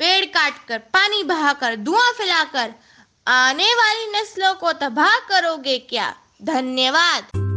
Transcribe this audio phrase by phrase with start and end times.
[0.00, 2.74] पेड़ काटकर पानी बहाकर धुआँ फैलाकर
[3.26, 6.14] आने वाली नस्लों को तबाह करोगे क्या?
[6.42, 7.47] धन्यवाद।